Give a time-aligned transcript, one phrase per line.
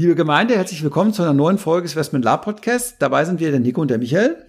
[0.00, 2.96] Liebe Gemeinde, herzlich willkommen zu einer neuen Folge des Westman Lab Podcast.
[3.00, 4.46] Dabei sind wir der Nico und der Michael.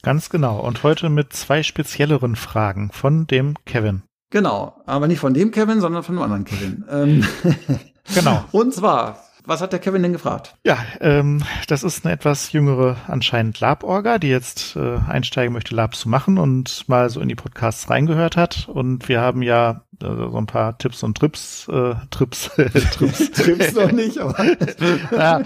[0.00, 0.58] Ganz genau.
[0.60, 4.04] Und heute mit zwei spezielleren Fragen von dem Kevin.
[4.30, 6.84] Genau, aber nicht von dem Kevin, sondern von einem anderen Kevin.
[6.90, 7.26] Ähm
[8.14, 8.46] genau.
[8.50, 10.54] Und zwar, was hat der Kevin denn gefragt?
[10.64, 15.96] Ja, ähm, das ist eine etwas jüngere anscheinend Lab-Orga, die jetzt äh, einsteigen möchte, Lab
[15.96, 18.70] zu machen und mal so in die Podcasts reingehört hat.
[18.70, 23.30] Und wir haben ja so ein paar Tipps und Trips, äh, Trips, Trips.
[23.32, 24.44] Trips noch nicht, aber.
[25.12, 25.42] ja,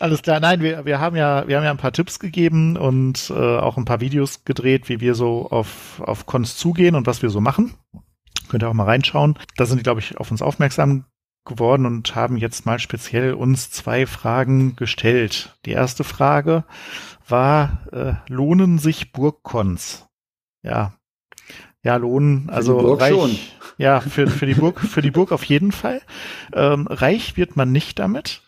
[0.00, 0.40] alles klar.
[0.40, 3.76] Nein, wir, wir haben ja, wir haben ja ein paar Tipps gegeben und äh, auch
[3.76, 7.40] ein paar Videos gedreht, wie wir so auf, auf Cons zugehen und was wir so
[7.40, 7.74] machen.
[8.48, 9.38] Könnt ihr auch mal reinschauen.
[9.56, 11.04] Da sind die, glaube ich, auf uns aufmerksam
[11.44, 15.58] geworden und haben jetzt mal speziell uns zwei Fragen gestellt.
[15.64, 16.64] Die erste Frage
[17.26, 20.06] war, äh, lohnen sich Burgkons?
[20.62, 20.94] Ja.
[21.88, 23.38] Ja, lohnen, also reich, schon.
[23.78, 26.02] ja, für, für die Burg, für die Burg auf jeden Fall.
[26.52, 28.42] Ähm, reich wird man nicht damit.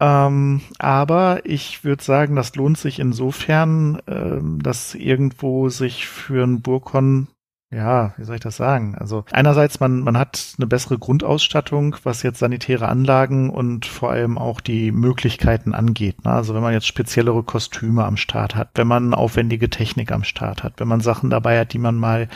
[0.00, 6.60] Ähm, aber ich würde sagen, das lohnt sich insofern, ähm, dass irgendwo sich für ein
[6.60, 7.28] Burgkon
[7.70, 8.94] ja, wie soll ich das sagen?
[8.98, 14.38] Also einerseits, man, man hat eine bessere Grundausstattung, was jetzt sanitäre Anlagen und vor allem
[14.38, 16.24] auch die Möglichkeiten angeht.
[16.24, 16.32] Ne?
[16.32, 20.62] Also wenn man jetzt speziellere Kostüme am Start hat, wenn man aufwendige Technik am Start
[20.62, 22.28] hat, wenn man Sachen dabei hat, die man mal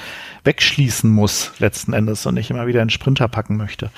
[0.45, 3.91] wegschließen muss letzten Endes und nicht immer wieder in Sprinter packen möchte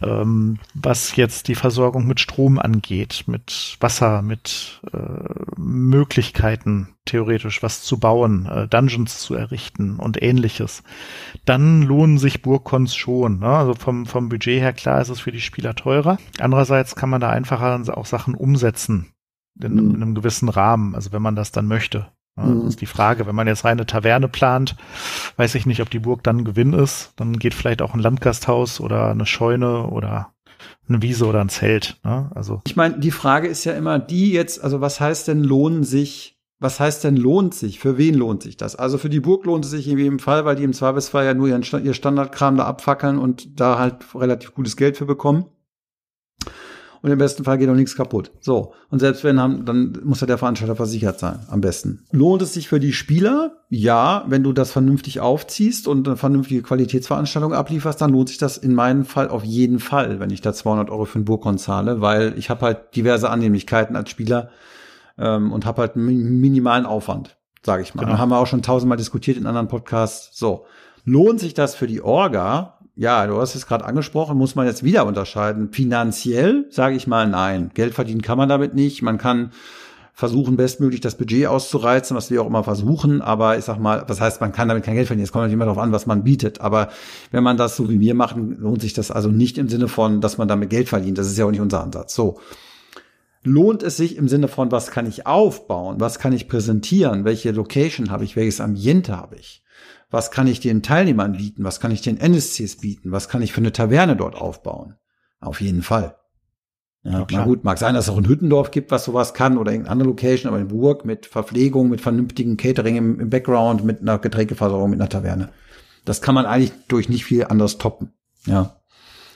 [0.00, 7.82] ähm, was jetzt die Versorgung mit Strom angeht, mit Wasser, mit äh, Möglichkeiten, theoretisch was
[7.82, 10.82] zu bauen, äh, Dungeons zu errichten und ähnliches,
[11.44, 13.40] dann lohnen sich Burgcons schon.
[13.40, 13.46] Ne?
[13.46, 16.18] Also vom, vom Budget her klar ist es für die Spieler teurer.
[16.38, 19.12] Andererseits kann man da einfacher auch Sachen umsetzen
[19.60, 19.94] in, mhm.
[19.94, 22.08] in einem gewissen Rahmen, also wenn man das dann möchte.
[22.36, 22.66] Das mhm.
[22.66, 23.26] ist die Frage.
[23.26, 24.76] Wenn man jetzt reine Taverne plant,
[25.36, 27.12] weiß ich nicht, ob die Burg dann Gewinn ist.
[27.16, 30.32] Dann geht vielleicht auch ein Landgasthaus oder eine Scheune oder
[30.88, 31.98] eine Wiese oder ein Zelt.
[32.04, 32.30] Ne?
[32.34, 35.84] Also ich meine, die Frage ist ja immer die jetzt, also was heißt denn lohnen
[35.84, 36.38] sich?
[36.58, 37.80] Was heißt denn lohnt sich?
[37.80, 38.76] Für wen lohnt sich das?
[38.76, 41.34] Also für die Burg lohnt es sich in jedem Fall, weil die im Zweifelsfall ja
[41.34, 45.46] nur ihren, ihr Standardkram da abfackeln und da halt relativ gutes Geld für bekommen
[47.02, 48.30] und im besten Fall geht auch nichts kaputt.
[48.40, 48.74] So.
[48.88, 52.04] Und selbst wenn, haben, dann muss ja der Veranstalter versichert sein, am besten.
[52.12, 53.56] Lohnt es sich für die Spieler?
[53.68, 58.56] Ja, wenn du das vernünftig aufziehst und eine vernünftige Qualitätsveranstaltung ablieferst, dann lohnt sich das
[58.56, 62.00] in meinem Fall auf jeden Fall, wenn ich da 200 Euro für ein Burkon zahle,
[62.00, 64.50] weil ich habe halt diverse Annehmlichkeiten als Spieler
[65.18, 68.04] ähm, und habe halt einen minimalen Aufwand, sage ich mal.
[68.04, 68.18] Genau.
[68.18, 70.38] haben wir auch schon tausendmal diskutiert in anderen Podcasts.
[70.38, 70.66] So.
[71.04, 72.78] Lohnt sich das für die Orga?
[73.02, 75.72] Ja, du hast es gerade angesprochen, muss man jetzt wieder unterscheiden.
[75.72, 77.72] Finanziell sage ich mal nein.
[77.74, 79.02] Geld verdienen kann man damit nicht.
[79.02, 79.50] Man kann
[80.12, 83.20] versuchen, bestmöglich das Budget auszureizen, was wir auch immer versuchen.
[83.20, 85.24] Aber ich sag mal, was heißt, man kann damit kein Geld verdienen.
[85.24, 86.60] Es kommt natürlich immer darauf an, was man bietet.
[86.60, 86.90] Aber
[87.32, 90.20] wenn man das so wie wir machen, lohnt sich das also nicht im Sinne von,
[90.20, 91.18] dass man damit Geld verdient.
[91.18, 92.14] Das ist ja auch nicht unser Ansatz.
[92.14, 92.38] So.
[93.42, 95.96] Lohnt es sich im Sinne von, was kann ich aufbauen?
[95.98, 97.24] Was kann ich präsentieren?
[97.24, 98.36] Welche Location habe ich?
[98.36, 99.61] Welches Ambiente habe ich?
[100.12, 103.52] Was kann ich den Teilnehmern bieten, was kann ich den NSCs bieten, was kann ich
[103.52, 104.94] für eine Taverne dort aufbauen.
[105.40, 106.16] Auf jeden Fall.
[107.04, 109.72] Ja, na gut, mag sein, dass es auch ein Hüttendorf gibt, was sowas kann oder
[109.72, 114.02] irgendeine andere Location, aber in Burg mit Verpflegung, mit vernünftigen Catering im, im Background, mit
[114.02, 115.48] einer Getränkeversorgung, mit einer Taverne.
[116.04, 118.12] Das kann man eigentlich durch nicht viel anders toppen.
[118.46, 118.76] Ja.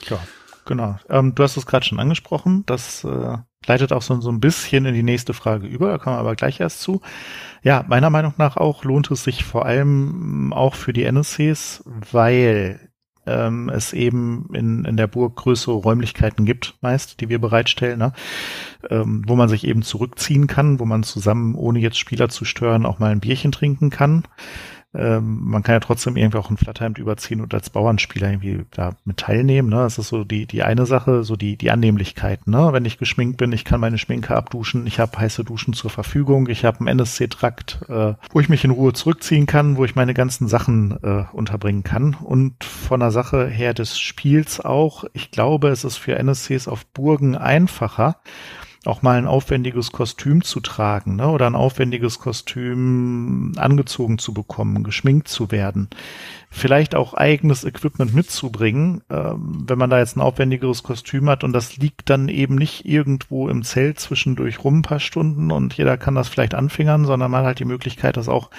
[0.08, 0.20] Ja,
[0.66, 0.98] genau.
[1.08, 2.64] Ähm, du hast es gerade schon angesprochen.
[2.66, 5.88] Das äh, leitet auch so, so ein bisschen in die nächste Frage über.
[5.88, 7.00] Da kommen wir aber gleich erst zu.
[7.62, 12.90] Ja, meiner Meinung nach auch lohnt es sich vor allem auch für die NSCs, weil
[13.26, 18.12] ähm, es eben in, in der Burg größere Räumlichkeiten gibt, meist, die wir bereitstellen, ne?
[18.88, 22.86] ähm, wo man sich eben zurückziehen kann, wo man zusammen, ohne jetzt Spieler zu stören,
[22.86, 24.24] auch mal ein Bierchen trinken kann.
[24.94, 28.96] Ähm, man kann ja trotzdem irgendwie auch ein Flatterhemd überziehen und als Bauernspieler irgendwie da
[29.04, 29.68] mit teilnehmen.
[29.68, 29.76] Ne?
[29.76, 32.46] Das ist so die, die eine Sache, so die, die Annehmlichkeit.
[32.46, 32.72] Ne?
[32.72, 36.48] Wenn ich geschminkt bin, ich kann meine Schminke abduschen, ich habe heiße Duschen zur Verfügung,
[36.48, 40.14] ich habe einen NSC-Trakt, äh, wo ich mich in Ruhe zurückziehen kann, wo ich meine
[40.14, 42.14] ganzen Sachen äh, unterbringen kann.
[42.14, 46.86] Und von der Sache her des Spiels auch, ich glaube, es ist für NSCs auf
[46.86, 48.16] Burgen einfacher,
[48.86, 51.28] auch mal ein aufwendiges Kostüm zu tragen ne?
[51.28, 55.88] oder ein aufwendiges Kostüm angezogen zu bekommen, geschminkt zu werden,
[56.50, 61.52] vielleicht auch eigenes Equipment mitzubringen, ähm, wenn man da jetzt ein aufwendigeres Kostüm hat und
[61.52, 65.96] das liegt dann eben nicht irgendwo im Zelt zwischendurch rum ein paar Stunden und jeder
[65.96, 68.50] kann das vielleicht anfingern, sondern man hat halt die Möglichkeit, das auch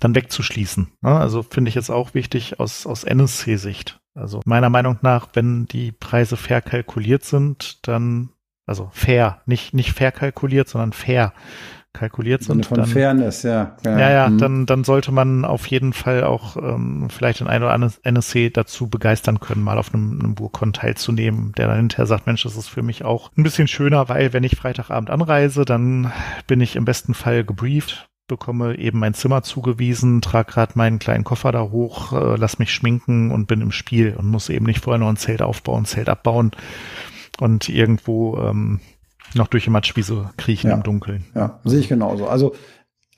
[0.00, 0.88] dann wegzuschließen.
[1.00, 1.10] Ne?
[1.10, 4.00] Also finde ich jetzt auch wichtig aus, aus NSC-Sicht.
[4.14, 8.30] Also meiner Meinung nach, wenn die Preise fair kalkuliert sind, dann
[8.68, 11.32] also fair, nicht, nicht fair kalkuliert, sondern fair
[11.92, 12.66] kalkuliert sind.
[12.66, 13.76] Von dann, Fairness, ja.
[13.84, 14.38] Ja, ja, ja mhm.
[14.38, 18.50] dann, dann sollte man auf jeden Fall auch ähm, vielleicht den ein oder anderen NSC
[18.50, 22.56] dazu begeistern können, mal auf einem, einem Burkon teilzunehmen, der dann hinterher sagt, Mensch, das
[22.56, 26.12] ist für mich auch ein bisschen schöner, weil wenn ich Freitagabend anreise, dann
[26.46, 31.24] bin ich im besten Fall gebrieft, bekomme eben mein Zimmer zugewiesen, trage gerade meinen kleinen
[31.24, 34.84] Koffer da hoch, äh, lass mich schminken und bin im Spiel und muss eben nicht
[34.84, 36.52] vorher noch ein Zelt aufbauen, Zelt abbauen
[37.40, 38.80] und irgendwo ähm,
[39.34, 40.76] noch durch die Matschwiese kriechen ja.
[40.76, 41.24] im Dunkeln.
[41.34, 42.26] Ja, sehe ich genauso.
[42.26, 42.54] Also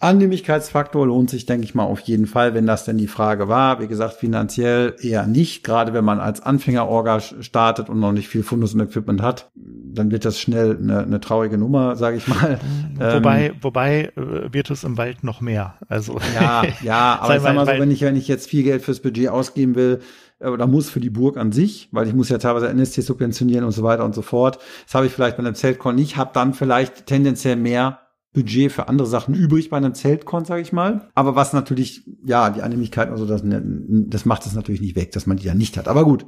[0.01, 3.81] Annehmlichkeitsfaktor lohnt sich, denke ich mal, auf jeden Fall, wenn das denn die Frage war.
[3.83, 8.43] Wie gesagt, finanziell eher nicht, gerade wenn man als Anfänger-Orga startet und noch nicht viel
[8.43, 12.59] Fundus und Equipment hat, dann wird das schnell eine, eine traurige Nummer, sage ich mal.
[12.99, 15.75] Wobei, ähm, wobei äh, wird es im Wald noch mehr.
[15.89, 18.81] Also ja, ja, aber ich sag mal so, wenn ich wenn ich jetzt viel Geld
[18.81, 20.01] fürs Budget ausgeben will,
[20.41, 23.73] oder muss für die Burg an sich, weil ich muss ja teilweise NST subventionieren und
[23.73, 24.59] so weiter und so fort.
[24.87, 28.01] Das habe ich vielleicht bei einem Zeltcon nicht, habe dann vielleicht tendenziell mehr
[28.33, 31.09] Budget für andere Sachen übrig bei einem Zeltkon, sage ich mal.
[31.15, 35.27] Aber was natürlich, ja, die Annehmlichkeit, also das, das macht es natürlich nicht weg, dass
[35.27, 35.89] man die ja nicht hat.
[35.89, 36.25] Aber gut,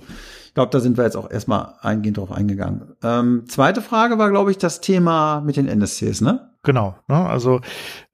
[0.47, 2.94] ich glaube, da sind wir jetzt auch erstmal eingehend drauf eingegangen.
[3.05, 6.52] Ähm, zweite Frage war, glaube ich, das Thema mit den NSCs, ne?
[6.64, 7.29] Genau, ne?
[7.29, 7.61] also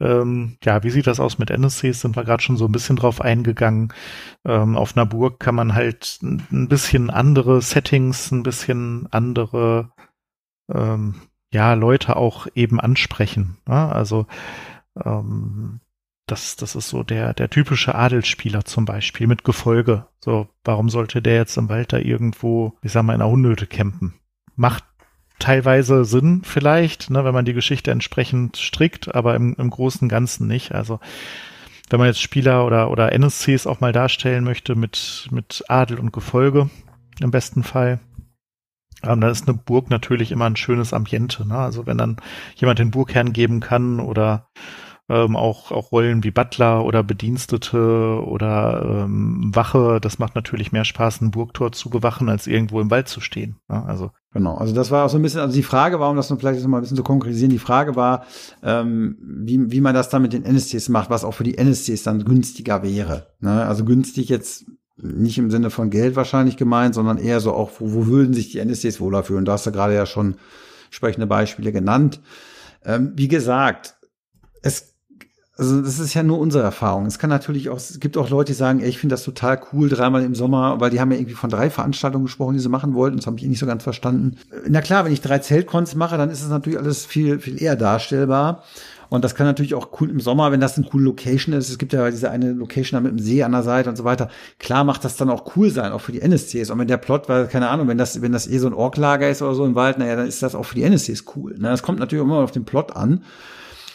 [0.00, 2.00] ähm, ja, wie sieht das aus mit NSCs?
[2.00, 3.92] Sind wir gerade schon so ein bisschen drauf eingegangen.
[4.46, 9.92] Ähm, auf einer Burg kann man halt ein bisschen andere Settings, ein bisschen andere
[10.72, 11.16] ähm,
[11.52, 13.58] ja, Leute auch eben ansprechen.
[13.66, 13.92] Ne?
[13.92, 14.26] Also
[15.04, 15.80] ähm,
[16.26, 20.06] das, das ist so der, der typische Adelsspieler zum Beispiel mit Gefolge.
[20.20, 23.66] So, warum sollte der jetzt im Wald da irgendwo, ich sag mal, in einer Hundehütte
[23.66, 24.14] campen?
[24.56, 24.84] Macht
[25.38, 30.46] teilweise Sinn vielleicht, ne, wenn man die Geschichte entsprechend strickt, aber im, im Großen Ganzen
[30.46, 30.72] nicht.
[30.72, 31.00] Also
[31.90, 36.12] wenn man jetzt Spieler oder, oder NSCs auch mal darstellen möchte mit, mit Adel und
[36.12, 36.68] Gefolge,
[37.20, 38.00] im besten Fall,
[39.02, 41.46] ähm, dann ist eine Burg natürlich immer ein schönes Ambiente.
[41.46, 41.56] Ne?
[41.56, 42.16] Also wenn dann
[42.56, 44.48] jemand den Burgherrn geben kann oder
[45.08, 50.84] ähm, auch, auch Rollen wie Butler oder Bedienstete oder ähm, Wache, das macht natürlich mehr
[50.84, 53.56] Spaß, ein Burgtor zu bewachen, als irgendwo im Wald zu stehen.
[53.68, 53.84] Ne?
[53.84, 56.28] Also Genau, also das war auch so ein bisschen, also die Frage war, um das
[56.28, 58.26] vielleicht noch mal ein bisschen zu konkretisieren, die Frage war,
[58.62, 62.02] ähm, wie, wie man das dann mit den NSCs macht, was auch für die NSCs
[62.02, 63.28] dann günstiger wäre.
[63.40, 63.64] Ne?
[63.64, 64.66] Also günstig jetzt
[64.98, 68.50] nicht im Sinne von Geld wahrscheinlich gemeint, sondern eher so auch, wo, wo würden sich
[68.50, 69.46] die NSCs wohler fühlen?
[69.46, 70.36] Da hast du gerade ja schon
[70.86, 72.20] entsprechende Beispiele genannt.
[72.84, 73.96] Ähm, wie gesagt,
[74.62, 74.94] es,
[75.58, 77.06] also das ist ja nur unsere Erfahrung.
[77.06, 79.60] Es kann natürlich auch, es gibt auch Leute, die sagen, ey, ich finde das total
[79.72, 82.68] cool, dreimal im Sommer, weil die haben ja irgendwie von drei Veranstaltungen gesprochen, die sie
[82.68, 83.16] machen wollten.
[83.16, 84.38] Das habe ich nicht so ganz verstanden.
[84.68, 87.74] Na klar, wenn ich drei Zeltcons mache, dann ist es natürlich alles viel, viel eher
[87.74, 88.62] darstellbar.
[89.08, 91.70] Und das kann natürlich auch cool im Sommer, wenn das eine coole Location ist.
[91.70, 94.04] Es gibt ja diese eine Location da mit dem See an der Seite und so
[94.04, 94.28] weiter.
[94.60, 96.70] Klar macht das dann auch cool sein, auch für die NSCs.
[96.70, 99.28] Und wenn der Plot, weil, keine Ahnung, wenn das, wenn das eh so ein Orklager
[99.28, 101.54] ist oder so im Wald, naja, dann ist das auch für die NSCs cool.
[101.58, 101.70] Ne?
[101.70, 103.24] Das kommt natürlich immer auf den Plot an.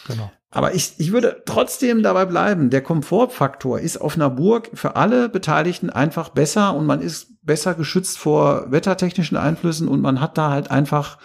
[0.08, 0.30] Genau.
[0.54, 2.70] Aber ich, ich würde trotzdem dabei bleiben.
[2.70, 7.74] Der Komfortfaktor ist auf einer Burg für alle Beteiligten einfach besser und man ist besser
[7.74, 11.18] geschützt vor wettertechnischen Einflüssen und man hat da halt einfach,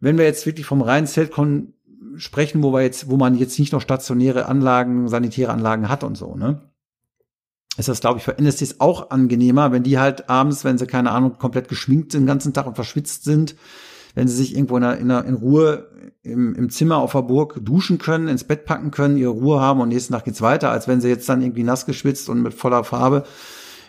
[0.00, 1.72] wenn wir jetzt wirklich vom reinen Zeltkon
[2.16, 6.16] sprechen, wo wir jetzt, wo man jetzt nicht noch stationäre Anlagen, sanitäre Anlagen hat und
[6.16, 6.60] so, ne?
[7.78, 11.10] Ist das, glaube ich, für NSTs auch angenehmer, wenn die halt abends, wenn sie, keine
[11.10, 13.56] Ahnung, komplett geschminkt sind den ganzen Tag und verschwitzt sind,
[14.14, 15.88] wenn sie sich irgendwo in, der, in, Ruhe
[16.22, 19.80] im, im Zimmer auf der Burg duschen können, ins Bett packen können, ihre Ruhe haben
[19.80, 22.54] und nächsten Tag geht's weiter, als wenn sie jetzt dann irgendwie nass geschwitzt und mit
[22.54, 23.24] voller Farbe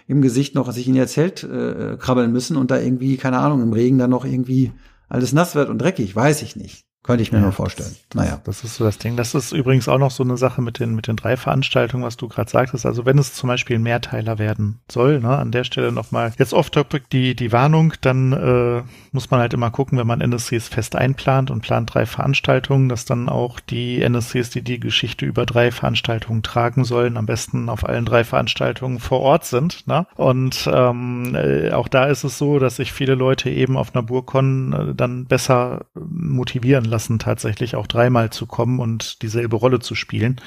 [0.07, 3.61] im Gesicht noch sich in ihr Zelt äh, krabbeln müssen und da irgendwie, keine Ahnung,
[3.61, 4.71] im Regen dann noch irgendwie
[5.09, 6.85] alles nass wird und dreckig, weiß ich nicht.
[7.03, 7.93] Könnte ich mir ja, nur vorstellen.
[8.13, 8.39] Naja.
[8.45, 9.17] Das ist so das Ding.
[9.17, 12.15] Das ist übrigens auch noch so eine Sache mit den, mit den drei Veranstaltungen, was
[12.15, 12.85] du gerade sagtest.
[12.85, 16.53] Also wenn es zum Beispiel ein Mehrteiler werden soll, ne, an der Stelle nochmal jetzt
[16.53, 20.95] off-topic die, die Warnung, dann äh, muss man halt immer gucken, wenn man NSCs fest
[20.95, 25.71] einplant und plant drei Veranstaltungen, dass dann auch die NSCs, die die Geschichte über drei
[25.71, 29.85] Veranstaltungen tragen sollen, am besten auf allen drei Veranstaltungen vor Ort sind.
[29.87, 30.07] Ne?
[30.15, 34.03] Und ähm, äh, auch da ist es so, dass sich viele Leute eben auf einer
[34.03, 39.95] Burkon äh, dann besser motivieren lassen, tatsächlich auch dreimal zu kommen und dieselbe Rolle zu
[39.95, 40.39] spielen.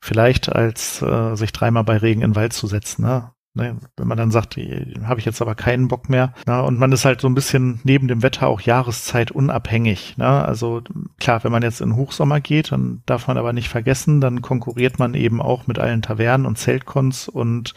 [0.00, 3.02] Vielleicht als äh, sich dreimal bei Regen in den Wald zu setzen.
[3.02, 3.30] Ne?
[3.56, 3.78] Ne?
[3.96, 6.34] Wenn man dann sagt, habe ich jetzt aber keinen Bock mehr.
[6.44, 10.16] Na, und man ist halt so ein bisschen neben dem Wetter auch Jahreszeit unabhängig.
[10.16, 10.26] Ne?
[10.26, 10.82] Also
[11.20, 14.98] klar, wenn man jetzt in Hochsommer geht, dann darf man aber nicht vergessen, dann konkurriert
[14.98, 17.74] man eben auch mit allen Tavernen und Zeltkons und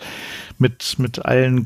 [0.57, 1.61] mit, mit allen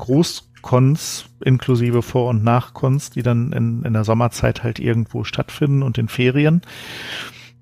[0.62, 5.98] Großkons inklusive Vor- und Nachkons, die dann in, in der Sommerzeit halt irgendwo stattfinden und
[5.98, 6.62] in Ferien.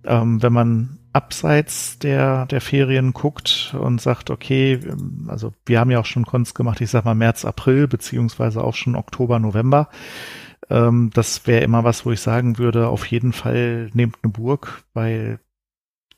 [0.04, 4.78] Ähm, wenn man abseits der, der Ferien guckt und sagt, okay,
[5.26, 8.74] also wir haben ja auch schon Kunst gemacht, ich sag mal März, April, beziehungsweise auch
[8.74, 9.88] schon Oktober, November.
[10.68, 14.84] Ähm, das wäre immer was, wo ich sagen würde, auf jeden Fall nehmt eine Burg,
[14.94, 15.40] weil,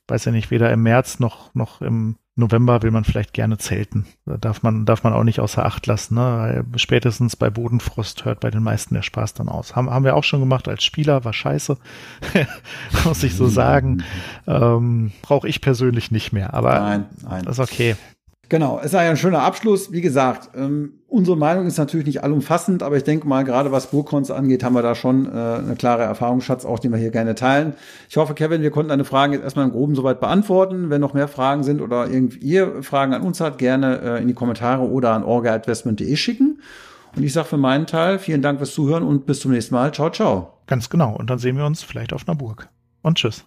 [0.08, 4.06] weiß ja nicht, weder im März noch, noch im November will man vielleicht gerne zelten.
[4.24, 6.14] Da darf man, darf man auch nicht außer Acht lassen.
[6.14, 6.64] Ne?
[6.76, 9.76] Spätestens bei Bodenfrost hört bei den meisten der Spaß dann aus.
[9.76, 11.76] Haben, haben wir auch schon gemacht als Spieler, war scheiße.
[13.04, 14.02] Muss ich so sagen.
[14.46, 16.54] Ähm, Brauche ich persönlich nicht mehr.
[16.54, 17.44] Aber nein, nein.
[17.44, 17.96] ist okay.
[18.52, 19.92] Genau, es war ja ein schöner Abschluss.
[19.92, 23.86] Wie gesagt, ähm, unsere Meinung ist natürlich nicht allumfassend, aber ich denke mal, gerade was
[23.86, 27.34] Burgkons angeht, haben wir da schon äh, eine klare Erfahrungsschatz, auch den wir hier gerne
[27.34, 27.72] teilen.
[28.10, 30.90] Ich hoffe, Kevin, wir konnten deine Fragen jetzt erstmal im Groben soweit beantworten.
[30.90, 34.28] Wenn noch mehr Fragen sind oder irgendwie ihr Fragen an uns habt, gerne äh, in
[34.28, 36.60] die Kommentare oder an orga.investment.de schicken.
[37.16, 39.94] Und ich sage für meinen Teil vielen Dank fürs Zuhören und bis zum nächsten Mal.
[39.94, 40.58] Ciao, ciao.
[40.66, 41.16] Ganz genau.
[41.16, 42.68] Und dann sehen wir uns vielleicht auf einer Burg.
[43.00, 43.46] Und tschüss.